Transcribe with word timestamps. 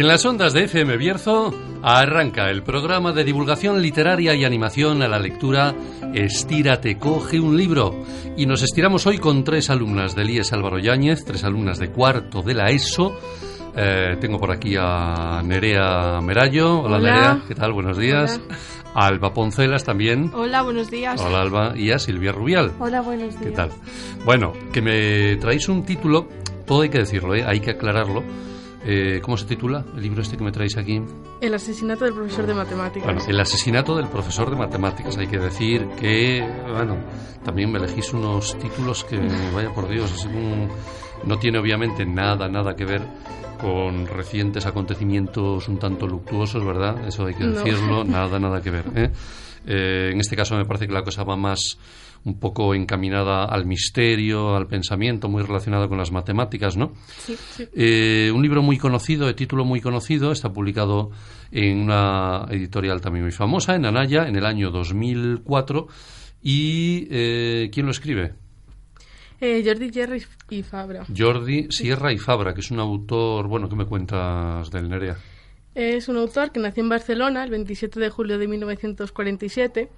En 0.00 0.08
las 0.08 0.24
ondas 0.24 0.54
de 0.54 0.64
FM 0.64 0.96
Bierzo 0.96 1.52
arranca 1.82 2.48
el 2.48 2.62
programa 2.62 3.12
de 3.12 3.22
divulgación 3.22 3.82
literaria 3.82 4.34
y 4.34 4.46
animación 4.46 5.02
a 5.02 5.08
la 5.08 5.18
lectura 5.18 5.74
Estírate, 6.14 6.96
coge 6.96 7.38
un 7.38 7.54
libro. 7.54 8.02
Y 8.34 8.46
nos 8.46 8.62
estiramos 8.62 9.06
hoy 9.06 9.18
con 9.18 9.44
tres 9.44 9.68
alumnas 9.68 10.14
del 10.14 10.30
IES 10.30 10.54
Álvaro 10.54 10.78
Yáñez, 10.78 11.26
tres 11.26 11.44
alumnas 11.44 11.78
de 11.78 11.90
cuarto 11.90 12.40
de 12.40 12.54
la 12.54 12.70
ESO. 12.70 13.14
Eh, 13.76 14.16
tengo 14.18 14.38
por 14.38 14.52
aquí 14.52 14.74
a 14.74 15.42
Nerea 15.44 16.18
Merallo. 16.22 16.80
Hola, 16.80 16.96
Hola. 16.96 17.12
Nerea, 17.12 17.42
¿qué 17.46 17.54
tal? 17.54 17.74
Buenos 17.74 17.98
días. 17.98 18.40
A 18.94 19.06
Alba 19.06 19.34
Poncelas 19.34 19.84
también. 19.84 20.30
Hola, 20.32 20.62
buenos 20.62 20.90
días. 20.90 21.20
Hola 21.20 21.42
Alba. 21.42 21.74
Y 21.76 21.90
a 21.90 21.98
Silvia 21.98 22.32
Rubial. 22.32 22.72
Hola, 22.78 23.02
buenos 23.02 23.38
días. 23.38 23.50
¿Qué 23.50 23.50
tal? 23.50 23.68
Bueno, 24.24 24.54
que 24.72 24.80
me 24.80 25.36
traéis 25.36 25.68
un 25.68 25.84
título, 25.84 26.26
todo 26.64 26.80
hay 26.80 26.88
que 26.88 27.00
decirlo, 27.00 27.34
¿eh? 27.34 27.44
hay 27.46 27.60
que 27.60 27.72
aclararlo. 27.72 28.24
Eh, 28.84 29.20
¿Cómo 29.22 29.36
se 29.36 29.44
titula 29.44 29.84
el 29.94 30.02
libro 30.02 30.22
este 30.22 30.36
que 30.38 30.44
me 30.44 30.52
traéis 30.52 30.76
aquí? 30.78 31.02
El 31.40 31.52
asesinato 31.54 32.04
del 32.06 32.14
profesor 32.14 32.46
de 32.46 32.54
matemáticas. 32.54 33.04
Bueno, 33.04 33.20
el 33.28 33.38
asesinato 33.40 33.94
del 33.96 34.08
profesor 34.08 34.48
de 34.48 34.56
matemáticas. 34.56 35.18
Hay 35.18 35.26
que 35.26 35.38
decir 35.38 35.86
que, 35.98 36.42
bueno, 36.72 36.96
también 37.44 37.70
me 37.70 37.78
elegís 37.78 38.12
unos 38.14 38.58
títulos 38.58 39.04
que, 39.04 39.18
vaya 39.54 39.70
por 39.74 39.88
Dios, 39.88 40.10
es 40.12 40.24
un- 40.26 40.68
no 41.24 41.38
tiene 41.38 41.58
obviamente 41.58 42.06
nada, 42.06 42.48
nada 42.48 42.74
que 42.74 42.86
ver 42.86 43.02
con 43.60 44.06
recientes 44.06 44.64
acontecimientos 44.64 45.68
un 45.68 45.78
tanto 45.78 46.06
luctuosos, 46.06 46.64
¿verdad? 46.64 47.06
Eso 47.06 47.26
hay 47.26 47.34
que 47.34 47.44
No. 47.44 47.52
decirlo, 47.52 48.04
nada, 48.06 48.38
nada 48.38 48.62
que 48.62 48.70
ver. 48.70 48.84
¿eh? 48.94 49.10
Eh, 49.66 50.10
en 50.14 50.20
este 50.20 50.34
caso 50.34 50.56
me 50.56 50.64
parece 50.64 50.86
que 50.86 50.94
la 50.94 51.02
cosa 51.02 51.22
va 51.22 51.36
más 51.36 51.76
un 52.24 52.38
poco 52.38 52.74
encaminada 52.74 53.44
al 53.44 53.66
misterio, 53.66 54.54
al 54.56 54.66
pensamiento, 54.66 55.28
muy 55.28 55.42
relacionado 55.42 55.88
con 55.88 55.98
las 55.98 56.12
matemáticas, 56.12 56.76
¿no? 56.76 56.92
Sí, 57.18 57.36
sí. 57.36 57.68
Eh, 57.74 58.30
un 58.34 58.42
libro 58.42 58.62
muy 58.62 58.78
conocido, 58.78 59.26
de 59.26 59.34
título 59.34 59.64
muy 59.64 59.80
conocido, 59.80 60.32
está 60.32 60.52
publicado 60.52 61.10
en 61.50 61.78
una 61.78 62.46
editorial 62.50 63.00
también 63.00 63.24
muy 63.24 63.32
famosa, 63.32 63.74
en 63.74 63.86
Anaya, 63.86 64.28
en 64.28 64.36
el 64.36 64.44
año 64.44 64.70
2004. 64.70 65.88
¿Y 66.42 67.06
eh, 67.10 67.70
quién 67.72 67.86
lo 67.86 67.92
escribe? 67.92 68.34
Eh, 69.40 69.62
Jordi 69.64 69.90
Jerry 69.90 70.22
y 70.50 70.62
Fabra. 70.62 71.06
Jordi 71.16 71.68
Sierra 71.70 72.12
y 72.12 72.18
Fabra, 72.18 72.52
que 72.52 72.60
es 72.60 72.70
un 72.70 72.80
autor, 72.80 73.48
bueno, 73.48 73.68
¿qué 73.68 73.76
me 73.76 73.86
cuentas 73.86 74.70
del 74.70 74.88
Nerea? 74.88 75.16
Es 75.74 76.08
un 76.08 76.18
autor 76.18 76.52
que 76.52 76.60
nació 76.60 76.82
en 76.82 76.90
Barcelona 76.90 77.44
el 77.44 77.50
27 77.50 78.00
de 78.00 78.10
julio 78.10 78.38
de 78.38 78.48
1947. 78.48 79.88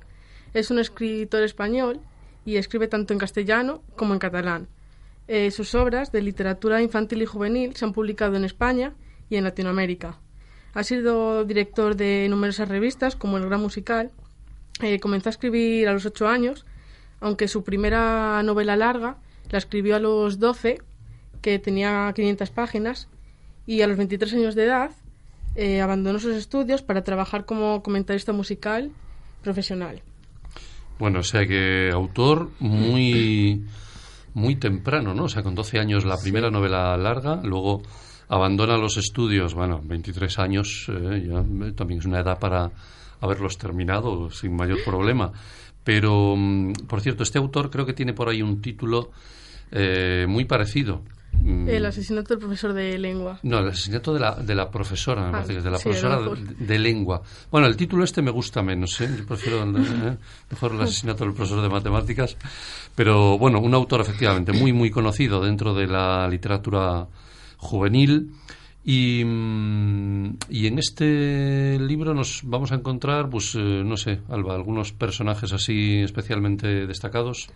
Es 0.55 0.71
un 0.71 0.79
escritor 0.79 1.43
español 1.43 2.01
y 2.45 2.57
escribe 2.57 2.89
tanto 2.89 3.13
en 3.13 3.19
castellano 3.19 3.83
como 3.97 4.13
en 4.13 4.19
catalán. 4.19 4.69
Eh, 5.29 5.51
sus 5.51 5.75
obras 5.75 6.13
de 6.13 6.23
literatura 6.23 6.83
infantil 6.83 7.23
y 7.23 7.27
juvenil 7.27 7.77
se 7.77 7.85
han 7.85 7.93
publicado 7.93 8.37
en 8.37 8.45
España 8.45 8.95
y 9.31 9.37
en 9.37 9.45
Latinoamérica. 9.45 10.19
Ha 10.75 10.85
sido 10.85 11.45
director 11.45 11.97
de 11.97 12.27
numerosas 12.29 12.69
revistas 12.69 13.17
como 13.17 13.37
El 13.37 13.47
Gran 13.47 13.61
Musical. 13.61 14.11
Eh, 14.81 14.99
comenzó 15.01 15.29
a 15.29 15.31
escribir 15.31 15.89
a 15.89 15.93
los 15.93 16.07
ocho 16.07 16.29
años, 16.29 16.67
aunque 17.21 17.47
su 17.47 17.63
primera 17.63 18.43
novela 18.43 18.77
larga 18.77 19.19
la 19.51 19.59
escribió 19.59 19.97
a 19.97 20.01
los 20.01 20.39
12, 20.39 20.81
que 21.41 21.59
tenía 21.59 22.11
500 22.15 22.51
páginas, 22.51 23.09
y 23.67 23.83
a 23.83 23.87
los 23.87 23.97
23 23.97 24.33
años 24.35 24.55
de 24.55 24.65
edad 24.65 24.91
eh, 25.55 25.81
abandonó 25.81 26.19
sus 26.19 26.35
estudios 26.35 26.83
para 26.83 27.05
trabajar 27.05 27.45
como 27.45 27.83
comentarista 27.83 28.33
musical 28.33 28.91
profesional. 29.43 30.03
Bueno, 30.99 31.21
o 31.21 31.23
sea 31.23 31.47
que 31.47 31.91
autor 31.93 32.51
muy, 32.61 33.65
muy 34.35 34.57
temprano, 34.57 35.15
¿no? 35.15 35.25
O 35.25 35.29
sea, 35.29 35.43
con 35.43 35.55
12 35.55 35.79
años 35.79 36.05
la 36.05 36.17
primera 36.17 36.51
novela 36.51 36.97
larga, 36.97 37.41
luego 37.43 37.83
abandona 38.29 38.77
los 38.77 38.97
estudios, 38.97 39.55
bueno, 39.55 39.81
23 39.85 40.39
años, 40.39 40.87
eh, 40.89 41.29
ya, 41.29 41.41
eh, 41.41 41.73
también 41.73 42.01
es 42.01 42.07
una 42.07 42.21
edad 42.21 42.39
para 42.39 42.71
haberlos 43.21 43.59
terminado 43.59 44.31
sin 44.31 44.57
mayor 44.57 44.79
problema. 44.85 45.33
Pero, 45.85 46.35
mm, 46.37 46.73
por 46.89 47.01
cierto, 47.01 47.23
este 47.23 47.39
autor 47.39 47.71
creo 47.71 47.85
que 47.87 47.93
tiene 47.93 48.15
por 48.15 48.29
ahí 48.29 48.43
un 48.43 48.61
título 48.61 49.11
eh, 49.71 50.27
muy 50.29 50.45
parecido. 50.45 51.03
Mm, 51.41 51.69
El 51.69 51.87
asesinato 51.87 52.29
del 52.35 52.39
profesor 52.39 52.73
de 52.73 52.99
lengua. 52.99 53.39
no, 53.43 53.59
el 53.59 53.69
asesinato 53.69 54.15
de 54.15 54.21
la, 54.21 54.35
de 54.37 54.55
la 54.55 54.71
profesora, 54.71 55.23
me 55.23 55.29
Ah, 55.29 55.33
parece 55.33 55.53
que 55.53 55.59
es 55.59 55.65
de 55.65 55.71
la 55.71 55.79
sí, 55.79 55.85
profesora 55.85 56.21
de, 56.21 56.55
de 56.67 56.79
lengua. 56.79 57.23
Bueno, 57.51 57.67
el 57.67 57.77
título 57.77 58.05
este 58.05 58.23
me 58.23 58.31
gusta 58.31 58.63
menos, 58.63 59.01
¿eh? 59.01 59.11
Yo 59.19 59.27
prefiero 59.27 59.63
eh, 59.63 60.17
mejor 60.51 60.73
el 60.75 60.81
asesinato 60.83 61.25
del 61.25 61.35
profesor 61.35 61.63
de 61.63 61.69
matemáticas. 61.69 62.37
Pero 62.95 63.39
bueno, 63.39 63.59
un 63.61 63.75
autor 63.75 64.03
efectivamente 64.03 64.53
muy, 64.53 64.73
muy 64.73 64.91
conocido 64.91 65.43
dentro 65.43 65.75
de 65.75 65.87
la 65.87 66.29
literatura 66.29 67.07
juvenil. 67.57 68.33
Y, 68.85 69.23
mm, 69.25 70.37
y 70.51 70.67
en 70.67 70.79
este 70.79 71.79
libro 71.79 72.15
nos 72.15 72.41
vamos 72.45 72.73
a 72.73 72.75
encontrar, 72.75 73.31
pues, 73.31 73.55
eh, 73.55 73.83
no 73.85 73.97
sé, 73.97 74.21
Alba, 74.29 74.55
algunos 74.55 74.93
personajes 74.93 75.53
así 75.53 76.01
especialmente 76.03 76.87
destacados. 76.87 77.49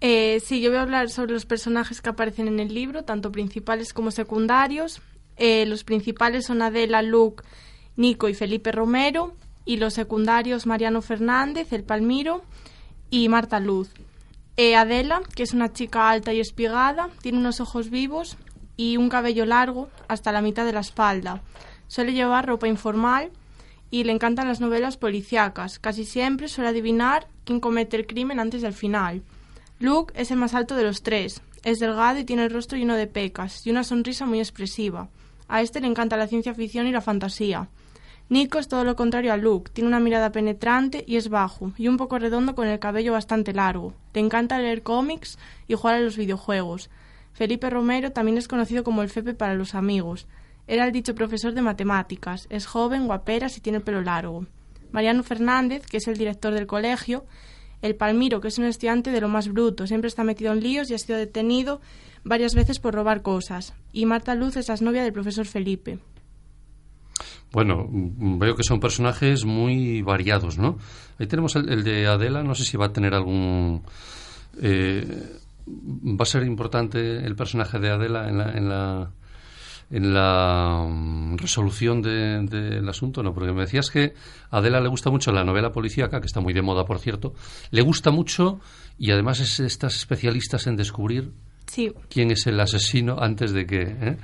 Eh, 0.00 0.40
sí, 0.40 0.60
yo 0.60 0.70
voy 0.70 0.78
a 0.78 0.82
hablar 0.82 1.10
sobre 1.10 1.32
los 1.32 1.46
personajes 1.46 2.02
que 2.02 2.10
aparecen 2.10 2.48
en 2.48 2.60
el 2.60 2.74
libro, 2.74 3.04
tanto 3.04 3.32
principales 3.32 3.92
como 3.92 4.10
secundarios. 4.10 5.00
Eh, 5.36 5.66
los 5.66 5.84
principales 5.84 6.46
son 6.46 6.62
Adela, 6.62 7.02
Luke, 7.02 7.44
Nico 7.96 8.28
y 8.28 8.34
Felipe 8.34 8.72
Romero. 8.72 9.34
Y 9.64 9.78
los 9.78 9.94
secundarios 9.94 10.66
Mariano 10.66 11.00
Fernández, 11.00 11.72
El 11.72 11.84
Palmiro 11.84 12.42
y 13.08 13.28
Marta 13.30 13.60
Luz. 13.60 13.90
Eh, 14.56 14.76
Adela, 14.76 15.22
que 15.34 15.42
es 15.42 15.54
una 15.54 15.72
chica 15.72 16.10
alta 16.10 16.32
y 16.32 16.40
espigada, 16.40 17.08
tiene 17.22 17.38
unos 17.38 17.60
ojos 17.60 17.90
vivos 17.90 18.36
y 18.76 18.96
un 18.98 19.08
cabello 19.08 19.46
largo 19.46 19.88
hasta 20.06 20.32
la 20.32 20.42
mitad 20.42 20.64
de 20.66 20.72
la 20.72 20.80
espalda. 20.80 21.42
Suele 21.88 22.12
llevar 22.12 22.46
ropa 22.46 22.68
informal 22.68 23.30
y 23.90 24.04
le 24.04 24.12
encantan 24.12 24.48
las 24.48 24.60
novelas 24.60 24.96
policíacas. 24.96 25.78
Casi 25.78 26.04
siempre 26.04 26.48
suele 26.48 26.70
adivinar 26.70 27.28
quién 27.44 27.60
comete 27.60 27.96
el 27.96 28.06
crimen 28.06 28.40
antes 28.40 28.62
del 28.62 28.72
final. 28.74 29.22
Luke 29.80 30.14
es 30.16 30.30
el 30.30 30.36
más 30.36 30.54
alto 30.54 30.76
de 30.76 30.84
los 30.84 31.02
tres. 31.02 31.42
Es 31.64 31.80
delgado 31.80 32.18
y 32.18 32.24
tiene 32.24 32.44
el 32.44 32.52
rostro 32.52 32.78
lleno 32.78 32.94
de 32.94 33.06
pecas 33.06 33.66
y 33.66 33.70
una 33.70 33.84
sonrisa 33.84 34.24
muy 34.24 34.38
expresiva. 34.38 35.08
A 35.48 35.62
este 35.62 35.80
le 35.80 35.88
encanta 35.88 36.16
la 36.16 36.28
ciencia 36.28 36.54
ficción 36.54 36.86
y 36.86 36.92
la 36.92 37.00
fantasía. 37.00 37.68
Nico 38.28 38.58
es 38.58 38.68
todo 38.68 38.84
lo 38.84 38.96
contrario 38.96 39.32
a 39.32 39.36
Luke. 39.36 39.70
Tiene 39.72 39.88
una 39.88 40.00
mirada 40.00 40.32
penetrante 40.32 41.04
y 41.06 41.16
es 41.16 41.28
bajo, 41.28 41.72
y 41.76 41.88
un 41.88 41.96
poco 41.96 42.18
redondo 42.18 42.54
con 42.54 42.68
el 42.68 42.78
cabello 42.78 43.12
bastante 43.12 43.52
largo. 43.52 43.94
Le 44.14 44.20
encanta 44.20 44.58
leer 44.58 44.82
cómics 44.82 45.38
y 45.68 45.74
jugar 45.74 45.96
a 45.96 46.00
los 46.00 46.16
videojuegos. 46.16 46.88
Felipe 47.32 47.68
Romero 47.68 48.12
también 48.12 48.38
es 48.38 48.48
conocido 48.48 48.84
como 48.84 49.02
el 49.02 49.10
Fepe 49.10 49.34
para 49.34 49.54
los 49.54 49.74
amigos. 49.74 50.26
Era 50.66 50.86
el 50.86 50.92
dicho 50.92 51.14
profesor 51.14 51.52
de 51.52 51.62
matemáticas. 51.62 52.46
Es 52.48 52.64
joven, 52.64 53.06
guaperas 53.06 53.58
y 53.58 53.60
tiene 53.60 53.78
el 53.78 53.84
pelo 53.84 54.00
largo. 54.00 54.46
Mariano 54.92 55.22
Fernández, 55.22 55.84
que 55.84 55.98
es 55.98 56.08
el 56.08 56.16
director 56.16 56.54
del 56.54 56.66
colegio. 56.66 57.26
El 57.84 57.96
Palmiro, 57.96 58.40
que 58.40 58.48
es 58.48 58.56
un 58.56 58.64
estudiante 58.64 59.10
de 59.10 59.20
lo 59.20 59.28
más 59.28 59.46
bruto. 59.46 59.86
Siempre 59.86 60.08
está 60.08 60.24
metido 60.24 60.54
en 60.54 60.60
líos 60.60 60.90
y 60.90 60.94
ha 60.94 60.98
sido 60.98 61.18
detenido 61.18 61.82
varias 62.24 62.54
veces 62.54 62.78
por 62.78 62.94
robar 62.94 63.20
cosas. 63.20 63.74
Y 63.92 64.06
Marta 64.06 64.34
Luz 64.34 64.56
es 64.56 64.68
la 64.68 64.76
novia 64.76 65.02
del 65.02 65.12
profesor 65.12 65.44
Felipe. 65.44 65.98
Bueno, 67.52 67.86
mm, 67.86 68.38
veo 68.38 68.56
que 68.56 68.62
son 68.62 68.80
personajes 68.80 69.44
muy 69.44 70.00
variados, 70.00 70.56
¿no? 70.56 70.78
Ahí 71.18 71.26
tenemos 71.26 71.56
el, 71.56 71.84
de 71.84 72.06
Adela, 72.06 72.42
no 72.42 72.54
sé 72.54 72.64
si 72.64 72.78
va 72.78 72.86
a 72.86 72.92
tener 72.94 73.12
algún... 73.12 73.82
eh, 74.62 75.38
¿Va 75.66 76.22
a 76.22 76.26
ser 76.26 76.42
importante 76.44 77.18
el 77.18 77.36
personaje 77.36 77.78
de 77.78 77.90
Adela 77.90 78.30
en 78.30 78.38
la, 78.38 78.52
en 78.52 78.68
la, 78.70 79.10
en 79.90 80.14
la 80.14 80.86
mm, 80.88 81.36
resolución 81.36 82.02
de- 82.02 82.42
del 82.46 82.88
asunto, 82.88 83.22
no, 83.22 83.32
porque 83.34 83.52
me 83.52 83.62
decías 83.62 83.90
que 83.90 84.14
a 84.50 84.58
Adela 84.58 84.80
le 84.80 84.88
gusta 84.88 85.10
mucho 85.10 85.30
la 85.32 85.44
novela 85.44 85.72
policíaca, 85.72 86.20
que 86.20 86.26
está 86.26 86.40
muy 86.40 86.52
de 86.52 86.62
moda, 86.62 86.84
por 86.84 86.98
cierto, 86.98 87.34
le 87.70 87.82
gusta 87.82 88.10
mucho 88.10 88.60
y 88.98 89.10
además 89.10 89.40
es 89.40 89.60
estas 89.60 89.96
especialistas 89.96 90.66
en 90.66 90.76
descubrir 90.76 91.30
Sí, 91.66 91.92
quién 92.10 92.30
es 92.30 92.46
el 92.46 92.60
asesino 92.60 93.16
antes 93.18 93.52
de 93.52 93.66
que... 93.66 93.82
¿eh? 93.82 94.16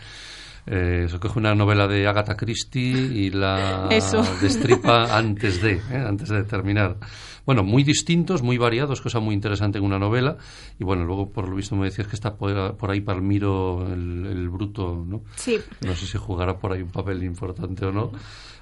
Eh, 0.72 1.08
se 1.08 1.18
coge 1.18 1.40
una 1.40 1.52
novela 1.52 1.88
de 1.88 2.06
Agatha 2.06 2.36
Christie 2.36 2.92
y 2.92 3.30
la 3.30 3.88
Eso. 3.90 4.22
destripa 4.40 5.16
antes 5.18 5.60
de, 5.60 5.72
¿eh? 5.72 6.04
antes 6.06 6.28
de 6.28 6.44
terminar. 6.44 6.96
Bueno, 7.44 7.64
muy 7.64 7.82
distintos, 7.82 8.42
muy 8.42 8.56
variados, 8.56 9.00
cosa 9.00 9.18
muy 9.18 9.34
interesante 9.34 9.78
en 9.78 9.84
una 9.84 9.98
novela. 9.98 10.36
Y 10.78 10.84
bueno, 10.84 11.04
luego 11.04 11.28
por 11.30 11.48
lo 11.48 11.56
visto 11.56 11.74
me 11.74 11.86
decías 11.86 12.06
que 12.06 12.14
está 12.14 12.36
por, 12.36 12.76
por 12.76 12.90
ahí 12.92 13.00
Palmiro 13.00 13.84
el, 13.92 14.26
el 14.26 14.48
bruto, 14.48 15.04
¿no? 15.04 15.22
sí. 15.34 15.58
No 15.84 15.94
sé 15.96 16.06
si 16.06 16.18
jugará 16.18 16.56
por 16.56 16.72
ahí 16.72 16.82
un 16.82 16.90
papel 16.90 17.24
importante 17.24 17.86
o 17.86 17.90
no. 17.90 18.12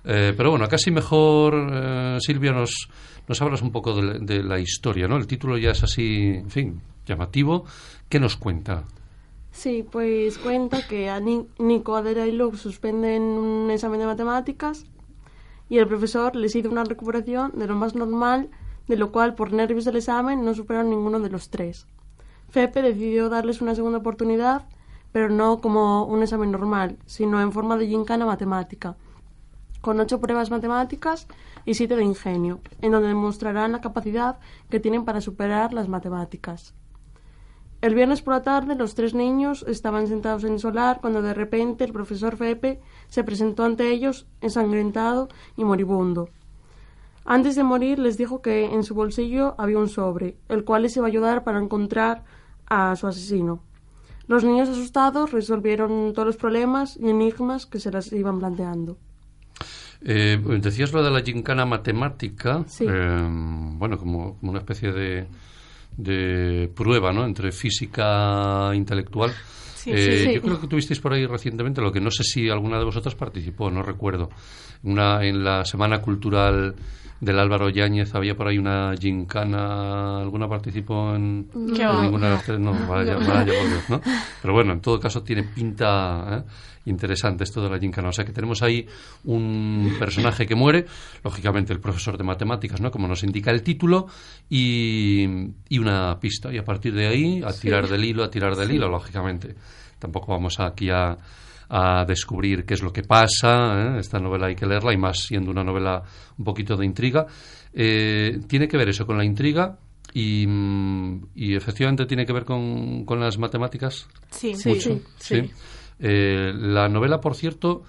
Eh, 0.05 0.33
pero 0.35 0.51
bueno, 0.51 0.67
casi 0.67 0.91
mejor, 0.91 1.69
eh, 1.71 2.17
Silvia, 2.21 2.53
nos, 2.53 2.89
nos 3.27 3.43
hablas 3.43 3.61
un 3.61 3.71
poco 3.73 4.01
de, 4.01 4.21
de 4.21 4.43
la 4.43 4.59
historia, 4.59 5.07
¿no? 5.09 5.19
El 5.19 5.27
título 5.27 5.59
ya 5.59 5.73
es 5.73 5.83
así, 5.83 6.29
en 6.37 6.49
fin, 6.49 6.81
llamativo. 7.05 7.67
¿Qué 8.09 8.19
nos 8.19 8.37
cuenta? 8.37 8.85
Sí, 9.51 9.83
pues 9.83 10.39
cuenta 10.39 10.87
que 10.87 11.11
a 11.11 11.21
Ni- 11.21 11.49
Nico, 11.59 11.97
Adela 11.97 12.27
y 12.27 12.33
Luke 12.33 12.57
suspenden 12.57 13.23
un 13.23 13.71
examen 13.71 13.99
de 13.99 14.07
matemáticas 14.07 14.87
y 15.69 15.79
el 15.79 15.89
profesor 15.89 16.37
les 16.37 16.55
hizo 16.55 16.71
una 16.71 16.85
recuperación 16.85 17.53
de 17.55 17.67
lo 17.67 17.75
más 17.75 17.95
normal, 17.95 18.51
de 18.87 18.97
lo 18.97 19.11
cual 19.11 19.35
por 19.35 19.53
nervios 19.53 19.85
del 19.85 19.97
examen 19.97 20.45
no 20.45 20.55
superaron 20.55 20.91
ninguno 20.91 21.19
de 21.21 21.31
los 21.31 21.51
tres. 21.51 21.87
Fepe 22.51 22.83
decidió 22.83 23.29
darles 23.29 23.61
una 23.61 23.75
segunda 23.75 23.99
oportunidad, 23.99 24.67
pero 25.13 25.29
no 25.29 25.61
como 25.61 26.05
un 26.05 26.23
examen 26.23 26.53
normal, 26.53 26.97
sino 27.07 27.41
en 27.41 27.53
forma 27.53 27.77
de 27.77 27.89
gincana 27.89 28.25
matemática, 28.27 28.97
con 29.81 29.99
ocho 30.01 30.21
pruebas 30.21 30.51
matemáticas 30.51 31.27
y 31.65 31.75
siete 31.75 31.97
de 31.97 32.05
ingenio, 32.05 32.61
en 32.81 32.93
donde 32.93 33.09
demostrarán 33.09 33.73
la 33.73 33.81
capacidad 33.81 34.39
que 34.71 34.81
tienen 34.81 35.05
para 35.05 35.21
superar 35.21 35.73
las 35.73 35.89
matemáticas. 35.89 36.75
El 37.81 37.95
viernes 37.95 38.23
por 38.23 38.35
la 38.35 38.43
tarde 38.43 38.75
los 38.75 38.95
tres 38.95 39.15
niños 39.15 39.65
estaban 39.69 40.09
sentados 40.09 40.43
en 40.45 40.55
el 40.55 40.59
solar 40.59 40.99
cuando 41.01 41.23
de 41.23 41.33
repente 41.35 41.85
el 41.85 41.93
profesor 41.93 42.37
Fepe 42.37 42.81
se 43.09 43.23
presentó 43.23 43.65
ante 43.65 43.91
ellos 43.91 44.27
ensangrentado 44.41 45.29
y 45.57 45.65
moribundo. 45.65 46.29
Antes 47.25 47.55
de 47.55 47.63
morir 47.63 47.99
les 47.99 48.17
dijo 48.17 48.43
que 48.43 48.65
en 48.65 48.83
su 48.83 48.95
bolsillo 48.95 49.55
había 49.59 49.79
un 49.79 49.89
sobre, 49.89 50.37
el 50.49 50.65
cual 50.65 50.83
les 50.83 50.97
iba 50.97 51.07
a 51.07 51.09
ayudar 51.09 51.45
para 51.45 51.61
encontrar 51.61 52.25
a 52.67 52.97
su 52.97 53.07
asesino. 53.07 53.63
Los 54.27 54.45
niños 54.45 54.69
asustados 54.69 55.31
resolvieron 55.33 56.13
todos 56.15 56.27
los 56.27 56.37
problemas 56.37 56.97
y 56.97 57.09
enigmas 57.09 57.65
que 57.67 57.81
se 57.81 57.91
les 57.93 58.13
iban 58.13 58.39
planteando. 58.41 58.97
Eh, 60.01 60.41
decías 60.61 60.93
lo 60.93 61.03
de 61.03 61.11
la 61.11 61.23
gincana 61.23 61.65
matemática, 61.65 62.65
Sí. 62.67 62.87
eh, 62.89 63.29
bueno, 63.79 63.99
como, 63.99 64.37
como 64.39 64.51
una 64.51 64.61
especie 64.61 64.93
de, 64.93 65.27
de 65.97 66.71
prueba, 66.75 67.13
¿no? 67.13 67.25
Entre 67.25 67.53
física 67.53 68.71
e 68.73 68.77
intelectual. 68.77 69.33
Sí, 69.75 69.93
Eh, 69.93 70.19
sí, 70.19 70.25
sí. 70.27 70.35
Yo 70.35 70.43
creo 70.43 70.61
que 70.61 70.67
tuvisteis 70.67 71.01
por 71.01 71.13
ahí 71.13 71.27
recientemente, 71.27 71.81
lo 71.81 71.93
que 71.93 72.01
no 72.01 72.11
sé 72.11 72.25
si 72.25 72.49
alguna 72.49 72.79
de 72.79 72.85
vosotras 72.85 73.15
participó, 73.15 73.71
no 73.71 73.83
recuerdo. 73.83 74.29
Una, 74.83 75.25
en 75.25 75.43
la 75.43 75.65
Semana 75.65 76.01
Cultural 76.01 76.75
del 77.21 77.39
Álvaro 77.39 77.69
Yáñez 77.69 78.15
había 78.15 78.37
por 78.37 78.49
ahí 78.49 78.59
una 78.59 78.95
gincana, 78.99 80.21
¿alguna 80.21 80.49
participó 80.49 81.15
en, 81.15 81.49
ninguna 81.55 82.29
de 82.29 82.33
las 82.35 82.45
tres? 82.45 82.61
No, 82.61 82.73
vaya, 82.87 83.17
vaya 83.17 83.45
por 83.45 83.69
Dios, 83.69 83.91
¿no? 83.91 84.01
Pero 84.43 84.55
bueno, 84.55 84.73
en 84.73 84.81
todo 84.81 85.01
caso 85.01 85.23
tiene 85.23 85.43
pinta 85.43 86.45
¿eh? 86.47 86.51
interesante 86.87 87.45
esto 87.45 87.63
de 87.63 87.71
la 87.71 87.79
gincana. 87.79 88.09
O 88.09 88.13
sea 88.13 88.25
que 88.25 88.33
tenemos 88.33 88.63
ahí 88.63 88.87
un 89.25 89.97
personaje 89.99 90.47
que 90.47 90.55
muere, 90.55 90.87
lógicamente 91.25 91.73
el 91.73 91.81
profesor 91.81 92.17
de 92.17 92.25
matemáticas, 92.25 92.81
¿no? 92.81 92.91
Como 92.91 93.09
nos 93.09 93.25
indica 93.25 93.51
el 93.51 93.63
título, 93.63 94.07
y, 94.49 95.27
y 95.69 95.79
una 95.79 96.19
pista. 96.21 96.53
Y 96.53 96.59
a 96.59 96.65
partir 96.65 96.95
de 96.95 97.09
ahí, 97.09 97.43
a 97.45 97.53
tirar 97.53 97.89
del 97.89 98.05
hilo, 98.05 98.25
a 98.25 98.31
tirar 98.31 98.55
del 98.55 98.71
hilo, 98.71 98.89
lógicamente. 98.89 99.55
Tampoco 99.99 100.33
vamos 100.33 100.61
aquí 100.61 100.91
a, 100.91 101.19
a 101.69 102.05
descubrir 102.07 102.65
qué 102.65 102.75
es 102.75 102.83
lo 102.83 102.93
que 102.93 103.03
pasa. 103.03 103.97
¿eh? 103.97 104.01
Esta 104.01 104.19
novela 104.19 104.47
hay 104.47 104.55
que 104.55 104.67
leerla, 104.67 104.93
y 104.93 104.97
más 104.97 105.19
siendo 105.19 105.51
una 105.51 105.65
novela 105.65 106.03
un 106.39 106.45
poquito 106.45 106.77
de 106.77 106.87
intriga. 106.87 107.27
Eh, 107.73 108.41
tiene 108.47 108.67
que 108.69 108.77
ver 108.77 108.89
eso 108.89 109.07
con 109.07 109.19
la 109.19 109.25
intriga. 109.25 109.79
Y, 110.15 110.47
mm, 110.47 111.27
y 111.35 111.55
efectivamente 111.55 112.07
tiene 112.07 112.25
que 112.25 112.33
ver 112.33 112.45
con, 112.45 113.05
con 113.05 113.21
las 113.21 113.39
matemáticas. 113.39 114.09
Sí, 114.31 114.55
Sí. 114.55 114.69
Mucho, 114.71 115.01
sí. 115.19 115.43
Eh, 116.01 116.53
la 116.55 116.89
novela, 116.89 117.21
por 117.21 117.35
cierto, 117.35 117.83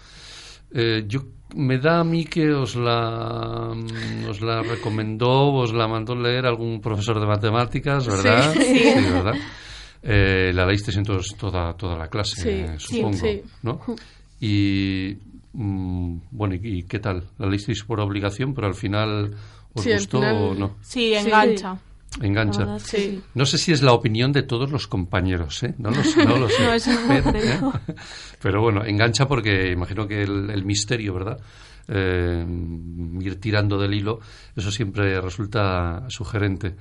eh, 0.73 1.05
yo 1.07 1.21
me 1.55 1.77
da 1.79 2.01
a 2.01 2.03
mí 2.03 2.25
que 2.25 2.51
os 2.51 2.75
la 2.75 3.71
mm, 3.73 4.29
os 4.29 4.41
la 4.41 4.61
recomendó, 4.61 5.53
os 5.53 5.73
la 5.73 5.87
mandó 5.87 6.15
leer 6.15 6.45
algún 6.45 6.81
profesor 6.81 7.19
de 7.19 7.25
matemáticas, 7.25 8.05
¿verdad? 8.07 8.53
Sí. 8.53 8.81
¿verdad? 9.13 9.33
Eh, 10.01 10.51
la 10.53 10.65
leísteis 10.65 10.95
entonces 10.97 11.35
toda 11.37 11.73
toda 11.73 11.97
la 11.97 12.07
clase, 12.07 12.41
Sí, 12.41 12.49
eh, 12.49 12.75
sí, 12.79 12.95
supongo, 12.97 13.17
sí. 13.17 13.41
¿no? 13.63 13.81
Y 14.39 15.17
mm, 15.53 16.17
bueno, 16.31 16.55
¿y, 16.55 16.83
qué 16.83 16.99
tal? 16.99 17.23
¿La 17.37 17.47
leísteis 17.47 17.83
por 17.83 17.99
obligación, 17.99 18.53
pero 18.53 18.67
al 18.67 18.75
final 18.75 19.35
os 19.73 19.83
Sí, 19.83 19.91
gustó 19.93 20.19
final- 20.19 20.35
o 20.35 20.53
no? 20.55 20.75
Sí, 20.81 21.13
engancha. 21.13 21.77
Engancha. 22.21 22.59
Verdad 22.61 22.79
Sí. 22.79 22.97
sí. 22.97 23.21
No 23.35 23.45
sé 23.45 23.57
si 23.57 23.71
es 23.71 23.81
la 23.83 23.93
opinión 23.93 24.31
de 24.31 24.41
todos 24.43 24.71
los 24.71 24.87
compañeros, 24.87 25.61
¿eh? 25.63 25.75
No 25.77 25.91
lo 25.91 26.03
sé. 26.03 26.25
No, 26.25 26.37
lo 26.37 26.49
sé. 26.49 26.63
No, 26.63 26.73
eso 26.73 26.91
no 26.93 27.07
pero. 28.41 28.57
¿eh? 28.57 28.61
Bueno, 28.61 28.83
engancha 28.85 29.27
porque 29.27 29.71
imagino 29.71 30.07
que 30.07 30.23
el, 30.23 30.49
el 30.49 30.65
misterio, 30.65 31.13
¿verdad? 31.13 31.39
Eh, 31.87 32.45
ir 33.21 33.39
tirando 33.39 33.77
del 33.79 33.93
hilo, 33.93 34.19
eso 34.55 34.71
siempre 34.71 35.19
resulta 35.21 36.05
sugerente. 36.09 36.75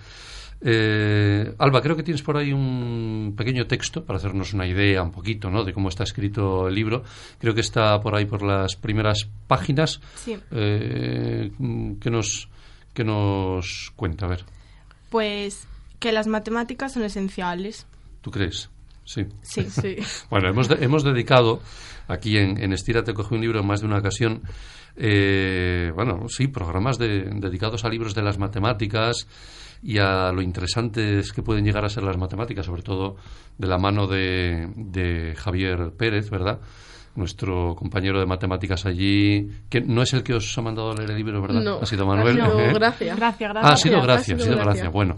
Eh, 0.60 1.55
Alba, 1.58 1.81
creo 1.81 1.94
que 1.96 2.02
tienes 2.02 2.22
por 2.22 2.37
ahí 2.37 2.52
un 2.52 3.34
pequeño 3.37 3.66
texto 3.66 4.05
para 4.05 4.16
hacernos 4.19 4.52
una 4.55 4.66
idea 4.66 5.02
un 5.02 5.12
poquito 5.12 5.50
¿no? 5.50 5.62
de 5.64 5.72
cómo 5.72 5.88
está 5.88 6.02
escrito 6.05 6.66
el 6.69 6.75
libro. 6.75 7.05
Creo 7.38 7.55
que 7.55 7.60
está 7.60 8.00
por 8.00 8.16
ahí 8.16 8.25
por 8.26 8.43
las 8.43 8.75
primeras 8.76 9.28
páginas. 9.46 10.00
Sí. 10.16 10.37
Eh, 10.50 11.50
¿qué, 12.00 12.10
nos, 12.10 12.49
¿Qué 12.93 13.05
nos 13.05 13.93
cuenta? 13.94 14.26
A 14.26 14.31
ver, 14.31 14.44
Pues 15.10 15.66
que 16.00 16.12
las 16.12 16.26
matemáticas 16.26 16.93
son 16.93 17.04
esenciales. 17.04 17.87
¿tú 18.20 18.31
crees? 18.31 18.69
Sí. 19.04 19.26
Sí. 19.43 19.64
Sí. 19.70 19.96
Bueno, 20.31 20.49
hemos, 20.50 20.69
de- 20.69 20.84
hemos 20.84 21.02
dedicado 21.04 21.61
aquí 22.08 22.37
en, 22.37 22.61
en 22.62 22.72
Estira 22.72 23.04
te 23.04 23.14
cogí 23.14 23.34
un 23.34 23.40
libro 23.40 23.61
en 23.61 23.66
más 23.66 23.81
de 23.81 23.87
una 23.87 23.99
ocasión, 23.99 24.43
eh, 24.99 25.93
bueno, 25.95 26.29
sí, 26.29 26.49
programas 26.49 26.99
de- 26.99 27.31
dedicados 27.35 27.85
a 27.85 27.88
libros 27.88 28.14
de 28.14 28.23
las 28.23 28.38
matemáticas 28.38 29.26
y 29.83 29.99
a 29.99 30.33
lo 30.33 30.43
interesantes 30.43 31.33
que 31.33 31.43
pueden 31.43 31.64
llegar 31.64 31.85
a 31.85 31.88
ser 31.88 32.02
las 32.02 32.17
matemáticas, 32.17 32.67
sobre 32.67 32.83
todo 32.83 33.17
de 33.57 33.67
la 33.69 33.78
mano 33.78 34.07
de, 34.09 34.69
de 34.75 35.35
Javier 35.37 35.93
Pérez, 35.97 36.31
¿verdad? 36.31 36.59
Nuestro 37.14 37.75
compañero 37.75 38.21
de 38.21 38.26
matemáticas 38.26 38.87
allí, 38.87 39.49
que 39.69 39.81
no 39.81 40.02
es 40.02 40.12
el 40.14 40.23
que 40.23 40.35
os 40.35 40.57
ha 40.57 40.62
mandado 40.62 40.93
a 40.93 40.95
leer 40.95 41.11
el 41.11 41.17
libro, 41.17 41.40
¿verdad? 41.43 41.61
No, 41.62 41.78
ha 41.81 41.87
sido 41.87 42.07
Manuel. 42.07 42.40
ha 42.40 42.47
sido 42.47 42.61
¿eh? 42.61 42.73
Gracia. 42.75 43.14
Gracias, 43.17 43.50
Ah, 43.55 43.59
ha 43.59 43.62
gracias. 43.62 43.81
sido 43.81 43.99
Ha 43.99 44.02
gracia, 44.02 44.25
sido 44.25 44.37
ha 44.37 44.45
sido 44.45 44.55
gracia. 44.57 44.73
gracia. 44.73 44.90
Bueno, 44.90 45.17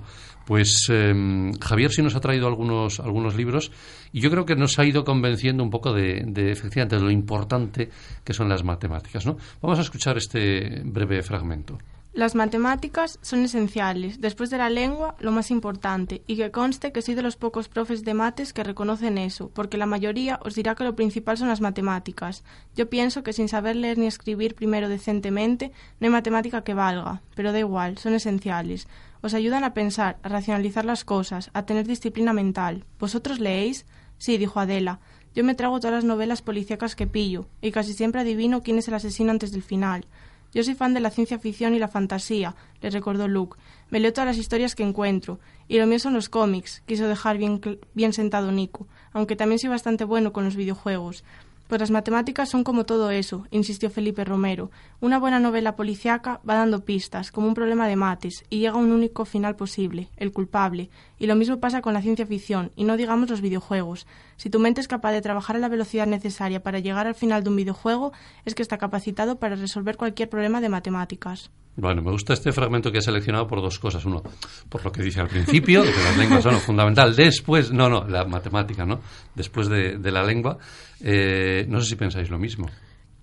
pues 0.51 0.89
eh, 0.91 1.15
Javier 1.61 1.93
sí 1.93 2.03
nos 2.03 2.17
ha 2.17 2.21
traído 2.21 2.49
algunos, 2.49 2.99
algunos 2.99 3.37
libros 3.37 3.71
y 4.11 4.21
yo 4.21 4.33
creo 4.33 4.45
que 4.45 4.57
nos 4.57 4.81
ha 4.81 4.85
ido 4.85 5.05
convenciendo 5.05 5.63
un 5.63 5.71
poco 5.71 5.93
de, 5.93 6.25
de 6.27 6.51
efectivamente 6.51 6.97
de 6.97 7.03
lo 7.03 7.13
importante 7.13 7.89
que 8.25 8.33
son 8.33 8.49
las 8.49 8.65
matemáticas, 8.65 9.25
¿no? 9.27 9.37
Vamos 9.63 9.79
a 9.79 9.83
escuchar 9.83 10.17
este 10.17 10.83
breve 10.85 11.23
fragmento. 11.23 11.79
Las 12.13 12.35
matemáticas 12.35 13.21
son 13.23 13.45
esenciales, 13.45 14.21
después 14.21 14.51
de 14.51 14.59
la 14.59 14.69
lengua, 14.69 15.15
lo 15.21 15.31
más 15.31 15.53
importante, 15.53 16.25
y 16.27 16.35
que 16.35 16.51
conste 16.51 16.91
que 16.91 17.03
soy 17.03 17.15
de 17.15 17.23
los 17.23 17.37
pocos 17.37 17.69
profes 17.69 18.03
de 18.03 18.15
mates 18.15 18.53
que 18.53 18.65
reconocen 18.65 19.19
eso, 19.19 19.53
porque 19.55 19.79
la 19.79 19.87
mayoría 19.87 20.41
os 20.43 20.57
dirá 20.57 20.75
que 20.75 20.83
lo 20.83 20.97
principal 20.97 21.39
son 21.39 21.47
las 21.47 21.61
matemáticas. 21.61 22.43
Yo 22.75 22.91
pienso 22.91 23.23
que 23.23 23.33
sin 23.33 23.49
saber 23.49 23.77
leer 23.77 23.99
ni 23.99 24.09
escribir 24.09 24.57
primero 24.57 24.89
decentemente, 24.89 25.71
no 26.01 26.07
hay 26.07 26.11
matemática 26.11 26.65
que 26.65 26.75
valga, 26.75 27.23
pero 27.37 27.53
da 27.53 27.61
igual, 27.61 27.99
son 27.99 28.15
esenciales. 28.15 28.89
Os 29.23 29.35
ayudan 29.35 29.65
a 29.65 29.75
pensar, 29.75 30.19
a 30.23 30.29
racionalizar 30.29 30.85
las 30.85 31.05
cosas, 31.05 31.51
a 31.53 31.67
tener 31.67 31.87
disciplina 31.87 32.33
mental. 32.33 32.85
¿Vosotros 32.99 33.39
leéis? 33.39 33.87
Sí, 34.19 34.39
dijo 34.39 34.61
Adela. 34.61 35.01
Yo 35.35 35.45
me 35.45 35.55
trago 35.55 35.79
todas 35.79 35.95
las 35.95 36.05
novelas 36.05 36.43
policíacas 36.43 36.97
que 36.97 37.07
pillo, 37.07 37.47
y 37.61 37.71
casi 37.71 37.93
siempre 37.93 38.23
adivino 38.23 38.63
quién 38.63 38.79
es 38.79 38.89
el 38.89 38.95
asesino 38.95 39.31
antes 39.31 39.53
del 39.53 39.63
final. 39.63 40.07
Yo 40.53 40.65
soy 40.65 40.75
fan 40.75 40.95
de 40.95 41.01
la 41.01 41.11
ciencia 41.11 41.39
ficción 41.39 41.75
y 41.75 41.79
la 41.79 41.87
fantasía, 41.87 42.57
le 42.81 42.91
recordó 42.91 43.29
Luke. 43.29 43.57
Me 43.89 44.01
leo 44.01 44.13
todas 44.13 44.27
las 44.27 44.39
historias 44.39 44.75
que 44.75 44.83
encuentro. 44.83 45.39
Y 45.69 45.79
lo 45.79 45.87
mío 45.87 46.01
son 46.01 46.15
los 46.15 46.29
cómics, 46.29 46.83
quiso 46.87 47.07
dejar 47.07 47.39
bien, 47.39 47.61
bien 47.95 48.13
sentado 48.13 48.51
Nico, 48.51 48.89
aunque 49.13 49.37
también 49.37 49.61
soy 49.61 49.71
bastante 49.71 50.03
bueno 50.03 50.33
con 50.33 50.45
los 50.45 50.57
videojuegos. 50.57 51.23
Pues 51.71 51.79
las 51.79 51.93
matemáticas 51.93 52.49
son 52.49 52.65
como 52.65 52.85
todo 52.85 53.13
eso, 53.13 53.47
insistió 53.53 53.91
Felipe 53.91 54.25
Romero. 54.25 54.73
Una 55.01 55.21
buena 55.21 55.39
novela 55.39 55.77
policiaca 55.77 56.41
va 56.47 56.57
dando 56.57 56.85
pistas, 56.85 57.31
como 57.31 57.47
un 57.47 57.55
problema 57.55 57.87
de 57.87 57.95
mates, 57.95 58.43
y 58.51 58.59
llega 58.59 58.73
a 58.73 58.79
un 58.79 58.91
único 58.91 59.25
final 59.25 59.55
posible, 59.55 60.09
el 60.17 60.33
culpable. 60.33 60.91
Y 61.21 61.29
lo 61.29 61.37
mismo 61.37 61.61
pasa 61.61 61.81
con 61.81 61.95
la 61.95 62.03
ciencia 62.03 62.27
ficción, 62.27 62.73
y 62.75 62.83
no 62.83 62.97
digamos 62.97 63.31
los 63.31 63.41
videojuegos. 63.41 64.09
Si 64.37 64.51
tu 64.51 64.59
mente 64.59 64.81
es 64.81 64.89
capaz 64.89 65.13
de 65.13 65.23
trabajar 65.23 65.55
a 65.55 65.61
la 65.61 65.69
velocidad 65.69 66.09
necesaria 66.09 66.61
para 66.61 66.81
llegar 66.81 67.07
al 67.07 67.15
final 67.15 67.45
de 67.45 67.51
un 67.51 67.57
videojuego, 67.57 68.11
es 68.45 68.57
que 68.57 68.63
está 68.63 68.77
capacitado 68.77 69.39
para 69.39 69.55
resolver 69.55 69.97
cualquier 69.97 70.29
problema 70.29 70.61
de 70.61 70.71
matemáticas. 70.71 71.53
Bueno, 71.81 72.03
me 72.03 72.11
gusta 72.11 72.35
este 72.35 72.53
fragmento 72.53 72.93
que 72.93 72.99
he 72.99 73.03
seleccionado 73.03 73.47
por 73.47 73.63
dos 73.63 73.79
cosas. 73.79 74.05
Uno, 74.05 74.23
por 74.69 74.85
lo 74.85 74.93
que 74.93 75.03
dice 75.03 75.21
al 75.21 75.29
principio, 75.29 75.83
de 75.83 75.93
que 75.93 76.03
las 76.03 76.17
lenguas 76.19 76.43
son 76.43 76.55
lo 76.55 76.61
fundamental. 76.61 77.17
Después, 77.17 77.73
no, 77.73 77.89
no, 77.89 78.07
la 78.07 78.25
matemática, 78.27 78.85
¿no? 78.85 79.01
Después 79.35 79.69
de, 79.69 79.97
de 79.99 80.11
la 80.13 80.23
lengua. 80.23 80.59
Eh, 81.01 81.65
no 81.69 81.81
sé 81.81 81.89
si 81.91 81.97
pensáis 81.97 82.29
lo 82.29 82.39
mismo. 82.39 82.69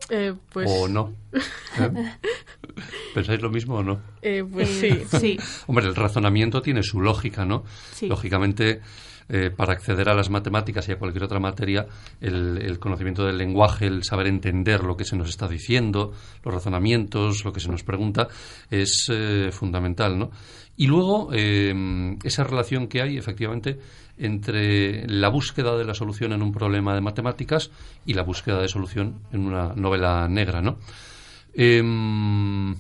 Eh, 0.09 0.33
pues, 0.51 0.67
O 0.71 0.87
no. 0.87 1.13
¿Eh? 1.33 2.13
¿Pensáis 3.13 3.41
lo 3.41 3.49
mismo 3.49 3.75
o 3.75 3.83
no? 3.83 4.01
eh, 4.21 4.43
pues 4.49 4.69
sí. 4.69 5.03
Sí. 5.19 5.37
Hombre, 5.67 5.85
el 5.87 5.95
razonamiento 5.95 6.61
tiene 6.61 6.81
su 6.83 6.99
lógica, 7.01 7.45
¿no? 7.45 7.63
Sí. 7.91 8.07
Lógicamente, 8.07 8.81
eh, 9.29 9.51
para 9.55 9.73
acceder 9.73 10.07
a 10.07 10.13
las 10.13 10.29
matemáticas 10.29 10.87
y 10.87 10.93
a 10.93 10.97
cualquier 10.97 11.25
otra 11.25 11.39
materia, 11.39 11.85
el, 12.21 12.79
conocimiento 12.79 13.25
del 13.25 13.37
lenguaje, 13.37 13.85
el 13.87 14.03
saber 14.03 14.27
entender 14.27 14.83
lo 14.83 14.95
que 14.95 15.03
se 15.03 15.17
nos 15.17 15.27
está 15.27 15.49
diciendo, 15.49 16.13
los 16.43 16.53
razonamientos, 16.53 17.43
lo 17.43 17.51
que 17.51 17.59
se 17.59 17.69
nos 17.69 17.83
pregunta, 17.83 18.29
es 18.71 19.07
eh, 19.11 19.49
fundamental, 19.51 20.17
¿no? 20.17 20.31
Y 20.77 20.87
luego, 20.87 21.29
eh, 21.33 22.15
esa 22.23 22.45
relación 22.45 22.87
que 22.87 23.01
hay, 23.01 23.17
efectivamente, 23.17 23.79
entre 24.17 25.07
la 25.07 25.27
búsqueda 25.27 25.75
de 25.75 25.83
la 25.83 25.93
solución 25.93 26.31
en 26.31 26.41
un 26.41 26.53
problema 26.53 26.95
de 26.95 27.01
matemáticas 27.01 27.71
y 28.05 28.13
la 28.13 28.23
búsqueda 28.23 28.61
de 28.61 28.69
solución 28.69 29.21
en 29.33 29.45
una 29.45 29.73
novela 29.75 30.27
negra, 30.29 30.61
¿no? 30.61 30.77
Em, 31.53 32.75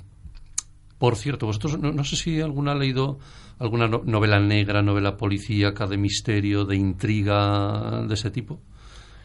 por 0.97 1.15
cierto, 1.15 1.45
vosotros 1.45 1.77
no, 1.79 1.91
no 1.91 2.03
sé 2.03 2.15
si 2.15 2.39
alguna 2.39 2.71
ha 2.71 2.75
leído 2.75 3.19
alguna 3.59 3.87
no- 3.87 4.03
novela 4.05 4.39
negra, 4.39 4.81
novela 4.81 5.17
policíaca, 5.17 5.87
de 5.87 5.97
misterio, 5.97 6.65
de 6.65 6.75
intriga, 6.75 8.03
de 8.07 8.13
ese 8.13 8.31
tipo. 8.31 8.59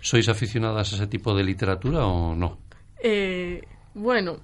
¿Sois 0.00 0.28
aficionadas 0.28 0.92
a 0.92 0.96
ese 0.96 1.06
tipo 1.06 1.34
de 1.36 1.44
literatura 1.44 2.04
o 2.06 2.34
no? 2.34 2.58
Eh, 3.02 3.62
bueno, 3.94 4.38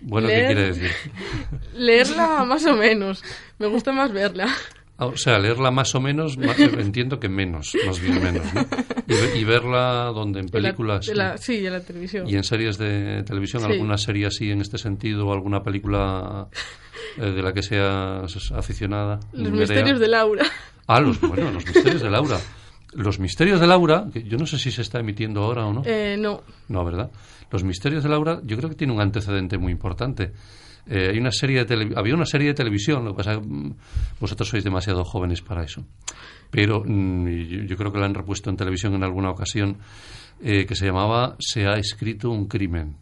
Bueno, 0.00 0.28
¿qué 0.28 0.46
quiere 0.46 0.72
decir? 0.72 0.90
leerla 1.74 2.44
más 2.44 2.64
o 2.66 2.74
menos. 2.76 3.22
Me 3.58 3.66
gusta 3.66 3.92
más 3.92 4.12
verla. 4.12 4.48
Ah, 5.02 5.06
O 5.06 5.16
sea, 5.16 5.38
leerla 5.38 5.70
más 5.70 5.94
o 5.94 6.00
menos, 6.00 6.36
entiendo 6.78 7.18
que 7.18 7.28
menos, 7.28 7.72
más 7.86 8.00
bien 8.00 8.22
menos, 8.22 8.44
¿no? 8.54 8.64
Y, 9.08 9.38
y 9.40 9.44
verla 9.44 10.12
donde 10.14 10.40
en 10.40 10.46
De 10.46 10.60
la- 10.60 10.68
películas 10.68 11.06
de 11.06 11.14
la- 11.14 11.36
sí, 11.38 11.66
en 11.66 11.72
la 11.72 11.80
televisión. 11.80 12.28
y 12.28 12.36
en 12.36 12.44
series 12.44 12.78
de 12.78 13.22
televisión, 13.24 13.62
Sí. 13.64 13.72
alguna 13.72 13.98
serie 13.98 14.26
así 14.26 14.50
en 14.50 14.60
este 14.60 14.78
sentido, 14.78 15.26
o 15.26 15.32
alguna 15.32 15.62
película 15.62 16.48
eh, 17.18 17.30
de 17.30 17.42
la 17.42 17.52
que 17.52 17.62
seas 17.62 18.52
aficionada. 18.52 19.20
Los 19.32 19.50
Nerea? 19.50 19.60
misterios 19.60 20.00
de 20.00 20.08
Laura. 20.08 20.46
Ah, 20.86 21.00
los, 21.00 21.20
bueno, 21.20 21.50
los 21.50 21.64
misterios 21.66 22.02
de 22.02 22.10
Laura. 22.10 22.38
Los 22.94 23.18
misterios 23.18 23.58
de 23.60 23.66
Laura, 23.66 24.06
que 24.12 24.22
yo 24.24 24.36
no 24.36 24.46
sé 24.46 24.58
si 24.58 24.70
se 24.70 24.82
está 24.82 25.00
emitiendo 25.00 25.42
ahora 25.42 25.64
o 25.66 25.72
no. 25.72 25.82
Eh, 25.86 26.16
no. 26.18 26.42
No, 26.68 26.84
¿verdad? 26.84 27.10
Los 27.50 27.64
misterios 27.64 28.02
de 28.02 28.08
Laura, 28.10 28.40
yo 28.44 28.56
creo 28.56 28.68
que 28.68 28.76
tiene 28.76 28.92
un 28.92 29.00
antecedente 29.00 29.56
muy 29.58 29.72
importante. 29.72 30.32
Eh, 30.88 31.10
hay 31.12 31.18
una 31.18 31.30
serie 31.30 31.58
de 31.58 31.64
tele- 31.66 31.92
había 31.96 32.14
una 32.14 32.26
serie 32.26 32.48
de 32.48 32.54
televisión, 32.54 33.04
lo 33.04 33.12
que 33.12 33.16
pasa 33.18 33.32
es 33.34 33.38
que 33.38 33.44
mm, 33.46 33.74
vosotros 34.20 34.48
sois 34.48 34.64
demasiado 34.64 35.04
jóvenes 35.04 35.40
para 35.42 35.62
eso. 35.64 35.84
Pero 36.50 36.82
mm, 36.84 37.28
yo, 37.28 37.62
yo 37.62 37.76
creo 37.76 37.92
que 37.92 37.98
la 37.98 38.06
han 38.06 38.14
repuesto 38.14 38.50
en 38.50 38.56
televisión 38.56 38.94
en 38.94 39.04
alguna 39.04 39.30
ocasión, 39.30 39.78
eh, 40.42 40.66
que 40.66 40.74
se 40.74 40.86
llamaba 40.86 41.36
Se 41.38 41.66
ha 41.66 41.74
escrito 41.74 42.30
un 42.30 42.46
crimen. 42.48 42.96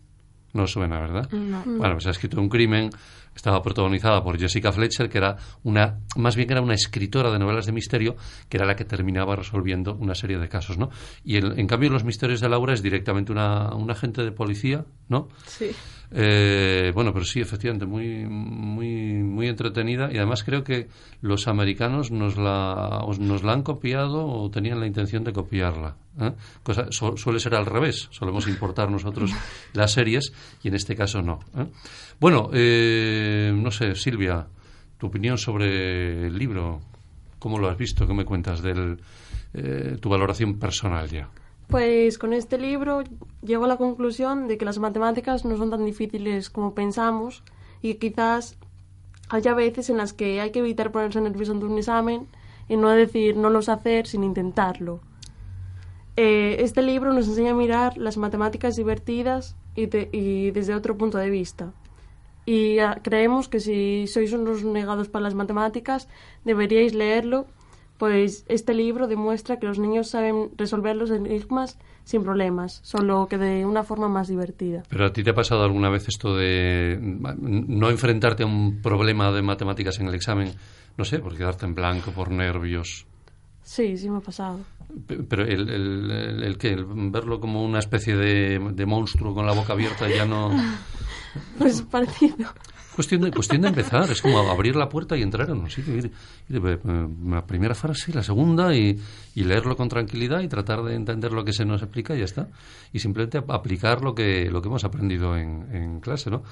No 0.53 0.67
suena, 0.67 0.99
¿verdad? 1.01 1.31
No. 1.31 1.63
Bueno, 1.65 1.95
pues 1.95 2.03
se 2.03 2.09
ha 2.09 2.13
escrito 2.13 2.41
un 2.41 2.49
crimen, 2.49 2.91
estaba 3.35 3.63
protagonizada 3.63 4.23
por 4.23 4.39
Jessica 4.39 4.73
Fletcher, 4.73 5.09
que 5.09 5.19
era 5.19 5.37
una, 5.63 5.99
más 6.17 6.37
bien 6.37 6.51
era 6.51 6.61
una 6.61 6.75
escritora 6.75 7.31
de 7.31 7.39
novelas 7.39 7.67
de 7.67 7.73
misterio, 7.73 8.17
que 8.49 8.57
era 8.57 8.67
la 8.67 8.77
que 8.77 8.85
terminaba 8.85 9.37
resolviendo 9.37 9.95
una 9.95 10.15
serie 10.15 10.39
de 10.39 10.49
casos, 10.49 10.77
¿no? 10.79 10.91
Y 11.25 11.37
el- 11.37 11.59
en 11.59 11.67
cambio, 11.67 11.91
los 11.91 12.05
misterios 12.05 12.41
de 12.41 12.49
Laura 12.49 12.75
es 12.75 12.83
directamente 12.83 13.33
una, 13.33 13.75
un 13.75 13.91
agente 13.91 14.23
de 14.23 14.33
policía, 14.33 14.85
¿no? 15.09 15.29
Sí. 15.47 15.71
Eh, 16.13 16.91
bueno, 16.93 17.13
pero 17.13 17.25
sí, 17.25 17.41
efectivamente, 17.41 17.87
muy, 17.87 18.27
muy, 18.27 19.23
muy 19.23 19.47
entretenida 19.47 20.11
y 20.13 20.17
además 20.17 20.43
creo 20.43 20.65
que 20.65 20.89
los 21.23 21.47
americanos 21.47 22.11
nos 22.11 22.37
la, 22.37 23.03
os- 23.05 23.21
nos 23.21 23.45
la 23.45 23.53
han 23.53 23.63
copiado 23.63 24.27
o 24.27 24.51
tenían 24.51 24.81
la 24.81 24.87
intención 24.89 25.23
de 25.23 25.33
copiarla. 25.33 25.95
¿eh? 26.21 26.33
Cosa, 26.65 26.87
su- 26.91 27.17
suele 27.17 27.39
ser 27.39 27.55
al 27.55 27.65
revés, 27.65 28.09
solemos 28.11 28.49
importar 28.49 28.91
nosotros 28.91 29.31
las 29.73 29.93
series 29.93 30.33
y 30.65 30.69
en 30.69 30.75
este 30.75 30.97
caso 30.97 31.23
no. 31.23 31.39
¿eh? 31.57 31.67
Bueno, 32.19 32.51
eh, 32.53 33.20
no 33.55 33.71
sé, 33.71 33.95
Silvia, 33.95 34.47
tu 34.99 35.07
opinión 35.09 35.39
sobre 35.39 36.27
el 36.27 36.37
libro, 36.39 36.81
¿cómo 37.39 37.59
lo 37.59 37.69
has 37.69 37.77
visto? 37.79 38.07
¿Qué 38.07 38.15
me 38.15 38.25
cuentas 38.25 38.63
de 38.63 38.97
tu 40.01 40.09
valoración 40.09 40.59
personal 40.59 41.09
ya? 41.09 41.29
Pues 41.69 42.19
con 42.19 42.33
este 42.33 42.59
libro 42.59 43.03
llego 43.43 43.65
a 43.65 43.69
la 43.69 43.77
conclusión 43.77 44.49
de 44.49 44.59
que 44.59 44.65
las 44.65 44.79
matemáticas 44.79 45.45
no 45.45 45.57
son 45.57 45.71
tan 45.71 45.85
difíciles 45.85 46.51
como 46.51 46.75
pensamos 46.75 47.43
y 47.81 47.95
quizás 47.95 48.57
haya 49.29 49.55
veces 49.55 49.89
en 49.91 49.97
las 49.97 50.13
que 50.13 50.41
hay 50.41 50.51
que 50.51 50.59
evitar 50.59 50.91
ponerse 50.91 51.21
nervioso 51.21 51.53
ante 51.53 51.67
un 51.67 51.79
examen 51.79 52.27
y 52.69 52.77
no 52.77 52.89
decir 52.91 53.37
no 53.37 53.51
lo 53.51 53.63
sé 53.63 53.71
hacer 53.71 54.07
sin 54.09 54.25
intentarlo. 54.25 55.01
Eh, 56.17 56.57
este 56.61 56.83
libro 56.83 57.13
nos 57.13 57.29
enseña 57.29 57.53
a 57.53 57.55
mirar 57.55 57.97
las 57.97 58.17
matemáticas 58.17 58.77
divertidas 58.77 59.57
y, 59.77 59.87
de- 59.87 60.09
y 60.13 60.51
desde 60.51 60.75
otro 60.75 60.97
punto 60.99 61.19
de 61.19 61.31
vista. 61.31 61.73
Y 62.47 62.79
ah, 62.79 63.01
creemos 63.03 63.49
que 63.49 63.61
si 63.61 64.07
sois 64.07 64.33
unos 64.33 64.65
negados 64.65 65.09
para 65.09 65.25
las 65.25 65.35
matemáticas, 65.35 66.09
deberíais 66.45 66.95
leerlo, 66.95 67.47
pues 67.99 68.47
este 68.49 68.73
libro 68.73 69.09
demuestra 69.09 69.59
que 69.59 69.67
los 69.67 69.79
niños 69.79 70.09
saben 70.09 70.51
resolver 70.57 70.97
los 70.97 71.11
enigmas 71.11 71.79
sin 72.05 72.23
problemas, 72.23 72.81
solo 72.83 73.27
que 73.29 73.37
de 73.37 73.67
una 73.67 73.85
forma 73.85 74.09
más 74.09 74.29
divertida. 74.29 74.83
Pero 74.89 75.05
a 75.05 75.13
ti 75.13 75.23
te 75.23 75.31
ha 75.31 75.35
pasado 75.35 75.63
alguna 75.65 75.91
vez 75.91 76.09
esto 76.09 76.35
de 76.35 76.99
no 76.99 77.91
enfrentarte 77.91 78.43
a 78.43 78.47
un 78.47 78.81
problema 78.81 79.31
de 79.31 79.43
matemáticas 79.43 80.01
en 80.01 80.09
el 80.09 80.15
examen, 80.15 80.51
no 80.97 81.05
sé, 81.05 81.19
por 81.19 81.37
quedarte 81.37 81.67
en 81.67 81.75
blanco, 81.75 82.11
por 82.11 82.31
nervios. 82.31 83.07
Sí, 83.63 83.97
sí 83.97 84.11
me 84.11 84.19
ha 84.19 84.21
pasado. 84.21 84.61
Pe- 85.07 85.23
Pero 85.29 85.45
el, 85.45 85.69
el, 85.69 86.11
el, 86.11 86.43
el 86.43 86.59
qué, 86.59 86.71
el 86.73 86.85
verlo 86.87 87.41
como 87.41 87.65
una 87.65 87.79
especie 87.79 88.17
de, 88.17 88.59
de 88.73 88.87
monstruo 88.87 89.35
con 89.35 89.47
la 89.47 89.53
boca 89.53 89.73
abierta 89.75 90.09
ya 90.09 90.25
no... 90.27 90.51
Pues 91.59 91.83
parecido. 91.83 92.49
Cuestión 92.97 93.21
de, 93.21 93.31
cuestión 93.31 93.63
de 93.63 93.69
empezar, 93.69 94.11
es 94.11 94.21
como 94.21 94.41
abrir 94.51 94.75
la 94.75 94.89
puerta 94.89 95.17
y 95.17 95.23
entrar 95.23 95.49
en 95.49 95.59
un 95.59 95.71
sitio. 95.71 95.97
Ir, 95.97 96.11
ir, 96.49 96.63
eh, 96.67 96.79
la 97.29 97.47
primera 97.47 97.75
frase, 97.77 98.13
la 98.13 98.23
segunda 98.25 98.75
y, 98.75 98.99
y 99.37 99.45
leerlo 99.45 99.77
con 99.77 99.89
tranquilidad 99.89 100.41
y 100.41 100.49
tratar 100.49 100.83
de 100.83 100.97
entender 100.97 101.33
lo 101.33 101.45
que 101.45 101.53
se 101.53 101.65
nos 101.65 101.83
explica 101.83 102.17
y 102.17 102.19
ya 102.19 102.25
está. 102.25 102.49
Y 102.93 102.99
simplemente 102.99 103.39
ap- 103.39 103.53
aplicar 103.53 104.03
lo 104.03 104.13
que, 104.15 104.51
lo 104.51 104.61
que 104.61 104.69
hemos 104.69 104.83
aprendido 104.83 105.37
en, 105.37 105.69
en 105.73 106.01
clase, 106.01 106.31
¿no? 106.31 106.43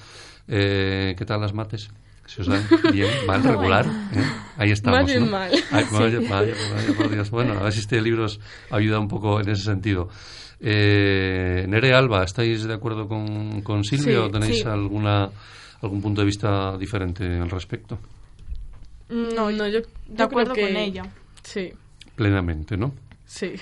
Eh, 0.47 1.17
¿Qué 1.19 1.25
tal 1.25 1.41
las 1.41 1.53
mates? 1.55 1.91
¿Se 2.29 2.43
os 2.43 2.47
dan 2.49 2.63
bien, 2.93 3.09
mal, 3.27 3.43
regular? 3.53 3.87
¿eh? 3.87 4.23
Ahí 4.59 4.71
estamos, 4.71 5.01
Más 5.01 5.07
bien 5.11 5.25
¿no? 5.25 5.31
mal. 5.33 5.51
Ay, 5.73 5.85
vaya, 5.91 6.21
vaya, 6.21 6.55
vaya, 6.75 6.93
por 6.97 7.11
Dios. 7.11 7.31
Bueno, 7.31 7.55
a 7.59 7.63
ver 7.65 7.73
si 7.73 7.81
este 7.81 8.01
libro 8.03 8.25
os 8.27 8.39
ayuda 8.71 8.99
un 9.01 9.09
poco 9.09 9.41
en 9.41 9.49
ese 9.49 9.63
sentido. 9.65 10.09
Eh, 10.61 11.65
Nere 11.69 11.95
Alba, 11.95 12.25
¿estáis 12.25 12.65
de 12.65 12.75
acuerdo 12.75 13.09
con, 13.09 13.63
con 13.63 13.83
Silvia 13.85 14.05
Sí, 14.05 14.15
o 14.17 14.31
tenéis 14.31 14.61
sí. 14.63 14.69
alguna 14.69 15.31
algún 15.81 16.03
punto 16.03 16.21
de 16.21 16.27
vista 16.27 16.77
diferente 16.77 17.25
al 17.25 17.49
respecto? 17.49 17.99
No, 19.09 19.51
no, 19.51 19.67
yo, 19.69 19.79
yo 19.81 19.87
De 20.09 20.23
acuerdo 20.23 20.53
creo 20.53 20.67
que- 20.67 20.73
con 20.75 20.83
ella. 20.83 21.05
Sí, 21.43 21.73
Plenamente, 22.15 22.77
¿no? 22.77 22.93
sí. 23.25 23.53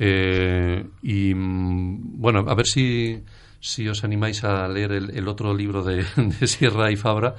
Eh, 0.00 0.84
y 1.02 1.34
mm, 1.34 2.20
bueno, 2.20 2.44
a 2.46 2.54
ver 2.54 2.66
si, 2.66 3.20
si 3.58 3.88
os 3.88 4.04
animáis 4.04 4.44
a 4.44 4.68
leer 4.68 4.92
el, 4.92 5.10
el 5.10 5.26
otro 5.26 5.52
libro 5.56 5.82
de, 5.82 6.04
de 6.16 6.46
Sierra 6.46 6.92
y 6.92 6.96
Fabra, 6.96 7.34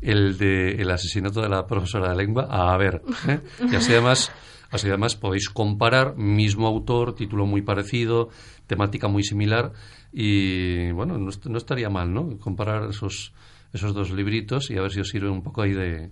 el 0.00 0.38
de 0.38 0.72
El 0.80 0.90
asesinato 0.90 1.40
de 1.40 1.48
la 1.48 1.66
profesora 1.66 2.10
de 2.10 2.16
lengua. 2.16 2.46
A 2.50 2.76
ver, 2.76 3.02
¿eh? 3.28 3.40
y 3.70 3.74
así 3.76 3.92
además, 3.92 4.32
así 4.70 4.88
además 4.88 5.16
podéis 5.16 5.48
comparar, 5.48 6.16
mismo 6.16 6.66
autor, 6.66 7.14
título 7.14 7.46
muy 7.46 7.62
parecido, 7.62 8.28
temática 8.66 9.08
muy 9.08 9.22
similar, 9.22 9.72
y 10.12 10.90
bueno, 10.92 11.18
no, 11.18 11.30
no 11.44 11.58
estaría 11.58 11.90
mal, 11.90 12.12
¿no? 12.12 12.38
Comparar 12.38 12.90
esos, 12.90 13.32
esos 13.72 13.92
dos 13.94 14.10
libritos 14.10 14.70
y 14.70 14.78
a 14.78 14.82
ver 14.82 14.92
si 14.92 15.00
os 15.00 15.08
sirve 15.08 15.28
un 15.28 15.42
poco 15.42 15.62
ahí 15.62 15.72
de 15.72 16.10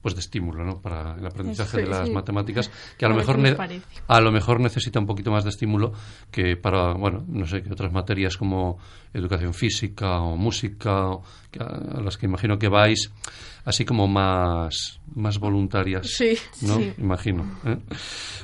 pues 0.00 0.14
de 0.14 0.20
estímulo, 0.20 0.64
¿no? 0.64 0.80
Para 0.80 1.14
el 1.14 1.24
aprendizaje 1.24 1.76
Sí, 1.78 1.84
de 1.84 1.86
las 1.86 2.08
sí. 2.08 2.12
matemáticas, 2.12 2.70
que 2.98 3.04
a 3.06 3.08
lo 3.08 3.14
A 3.14 3.18
mejor 3.18 3.38
a 4.08 4.20
lo 4.20 4.32
mejor 4.32 4.60
necesita 4.60 4.98
un 4.98 5.06
poquito 5.06 5.30
más 5.30 5.44
de 5.44 5.50
estímulo 5.50 5.92
que 6.30 6.56
para, 6.56 6.94
bueno, 6.94 7.24
no 7.28 7.46
sé, 7.46 7.62
que 7.62 7.72
otras 7.72 7.92
materias 7.92 8.36
como 8.36 8.78
educación 9.14 9.54
física 9.54 10.20
o 10.20 10.36
música, 10.36 11.08
o 11.08 11.22
a, 11.60 11.98
a 11.98 12.00
las 12.00 12.16
que 12.16 12.26
imagino 12.26 12.58
que 12.58 12.68
vais 12.68 13.10
así 13.64 13.84
como 13.84 14.08
más, 14.08 15.00
más 15.14 15.38
voluntarias. 15.38 16.06
Sí. 16.06 16.36
¿no? 16.62 16.76
Sí. 16.76 16.92
Imagino. 16.98 17.44
¿eh? 17.64 17.76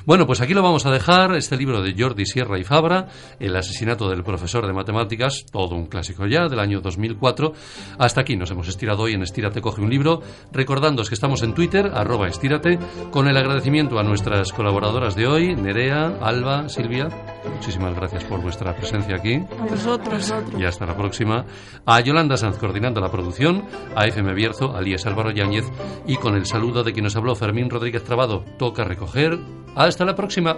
Bueno, 0.05 0.25
pues 0.25 0.41
aquí 0.41 0.53
lo 0.53 0.61
vamos 0.61 0.85
a 0.85 0.91
dejar, 0.91 1.35
este 1.35 1.57
libro 1.57 1.81
de 1.81 1.93
Jordi 1.97 2.25
Sierra 2.25 2.57
y 2.57 2.63
Fabra, 2.63 3.07
El 3.39 3.55
asesinato 3.55 4.09
del 4.09 4.23
profesor 4.23 4.65
de 4.65 4.73
matemáticas, 4.73 5.45
todo 5.51 5.75
un 5.75 5.87
clásico 5.87 6.25
ya, 6.25 6.47
del 6.47 6.59
año 6.59 6.81
2004. 6.81 7.53
Hasta 7.97 8.21
aquí 8.21 8.35
nos 8.35 8.51
hemos 8.51 8.67
estirado 8.67 9.03
hoy 9.03 9.13
en 9.13 9.23
Estírate 9.23 9.61
Coge 9.61 9.81
un 9.81 9.89
Libro, 9.89 10.21
recordándoos 10.51 11.09
que 11.09 11.15
estamos 11.15 11.43
en 11.43 11.53
Twitter, 11.53 11.91
arroba 11.93 12.27
estírate, 12.27 12.79
con 13.11 13.27
el 13.27 13.37
agradecimiento 13.37 13.99
a 13.99 14.03
nuestras 14.03 14.51
colaboradoras 14.53 15.15
de 15.15 15.27
hoy, 15.27 15.55
Nerea, 15.55 16.17
Alba, 16.21 16.69
Silvia. 16.69 17.09
Muchísimas 17.53 17.95
gracias 17.95 18.23
por 18.25 18.41
vuestra 18.41 18.75
presencia 18.75 19.15
aquí. 19.15 19.35
A 19.35 19.65
vosotros. 19.65 20.33
Y 20.59 20.65
hasta 20.65 20.85
la 20.85 20.97
próxima. 20.97 21.45
A 21.85 22.01
Yolanda 22.01 22.35
Sanz 22.35 22.57
coordinando 22.57 22.99
la 22.99 23.09
producción, 23.09 23.63
a 23.95 24.05
FM 24.07 24.33
Bierzo, 24.33 24.75
a 24.75 24.81
Líes 24.81 25.05
Álvaro 25.05 25.31
Yáñez 25.31 25.63
y 26.05 26.17
con 26.17 26.35
el 26.35 26.45
saludo 26.45 26.83
de 26.83 26.91
quien 26.91 27.05
nos 27.05 27.15
habló 27.15 27.33
Fermín 27.33 27.69
Rodríguez 27.69 28.03
Trabado. 28.03 28.43
Toca 28.57 28.83
recoger. 28.83 29.39
Hasta 29.75 30.03
la 30.03 30.15
próxima. 30.15 30.57